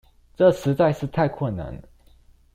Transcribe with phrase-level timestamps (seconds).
[0.35, 1.83] 這實在是太困難了